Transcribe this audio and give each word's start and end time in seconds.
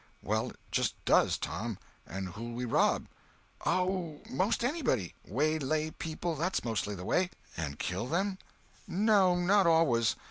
"Well, 0.23 0.49
it 0.49 0.55
just 0.71 0.95
does, 1.05 1.37
Tom. 1.37 1.77
And 2.07 2.29
who'll 2.29 2.53
we 2.53 2.65
rob?" 2.65 3.05
"Oh, 3.67 4.21
most 4.27 4.63
anybody. 4.63 5.13
Waylay 5.27 5.91
people—that's 5.91 6.65
mostly 6.65 6.95
the 6.95 7.05
way." 7.05 7.29
"And 7.55 7.77
kill 7.77 8.07
them?" 8.07 8.39
"No, 8.87 9.35
not 9.35 9.67
always. 9.67 10.15